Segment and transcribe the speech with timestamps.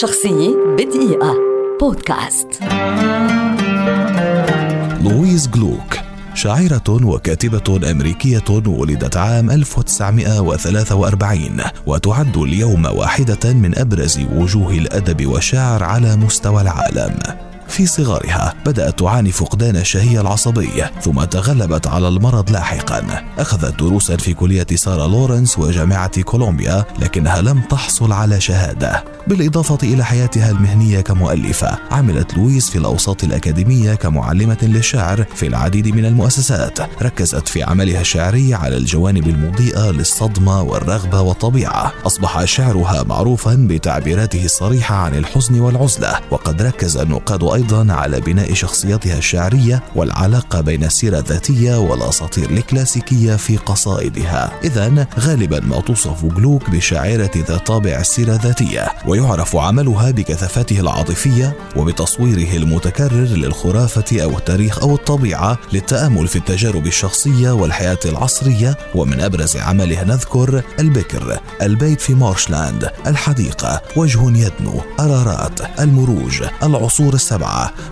[0.00, 1.36] شخصية بدقيقة.
[1.80, 2.48] بودكاست.
[5.04, 5.96] لويز جلوك
[6.34, 16.16] شاعرة وكاتبة أمريكية ولدت عام 1943 وتعد اليوم واحدة من أبرز وجوه الأدب والشعر على
[16.16, 17.18] مستوى العالم.
[17.72, 23.24] في صغرها بدأت تعاني فقدان الشهية العصبية ثم تغلبت على المرض لاحقا.
[23.38, 29.04] أخذت دروسا في كلية سارة لورنس وجامعة كولومبيا لكنها لم تحصل على شهادة.
[29.26, 36.04] بالإضافة إلى حياتها المهنية كمؤلفة عملت لويز في الأوساط الأكاديمية كمعلمة للشعر في العديد من
[36.04, 37.02] المؤسسات.
[37.02, 41.92] ركزت في عملها الشعري على الجوانب المضيئة للصدمة والرغبة والطبيعة.
[42.06, 49.18] أصبح شعرها معروفا بتعبيراته الصريحة عن الحزن والعزلة وقد ركز النقاد أيضا على بناء شخصيتها
[49.18, 54.52] الشعرية والعلاقة بين السيرة الذاتية والأساطير الكلاسيكية في قصائدها.
[54.64, 62.56] إذا غالبا ما توصف جلوك بشاعرة ذات طابع السيرة الذاتية ويعرف عملها بكثافته العاطفية وبتصويره
[62.56, 68.76] المتكرر للخرافة أو التاريخ أو الطبيعة للتأمل في التجارب الشخصية والحياة العصرية.
[68.94, 77.41] ومن أبرز عمله نذكر البكر البيت في مارشلاند الحديقة وجه يدنو أرارات المروج العصور السبعة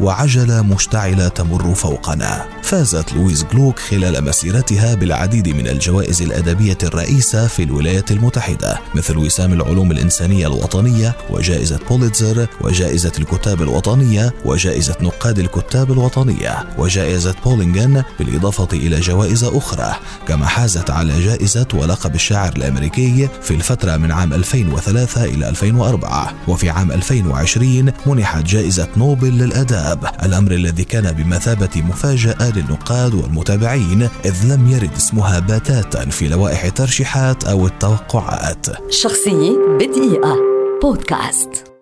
[0.00, 2.44] وعجلة مشتعلة تمر فوقنا.
[2.62, 9.52] فازت لويز جلوك خلال مسيرتها بالعديد من الجوائز الأدبية الرئيسة في الولايات المتحدة مثل وسام
[9.52, 18.68] العلوم الإنسانية الوطنية وجائزة بوليتزر وجائزة الكتاب الوطنية وجائزة نقاد الكتاب الوطنية وجائزة بولينغن بالإضافة
[18.72, 19.94] إلى جوائز أخرى.
[20.28, 26.70] كما حازت على جائزة ولقب الشاعر الأمريكي في الفترة من عام 2003 إلى 2004 وفي
[26.70, 34.68] عام 2020 منحت جائزة نوبل للأداب الأمر الذي كان بمثابة مفاجأة للنقاد والمتابعين إذ لم
[34.68, 38.66] يرد اسمها بتاتا في لوائح الترشيحات أو التوقعات.
[38.90, 40.36] شخصية بدقيقة.
[40.82, 41.73] بودكاست.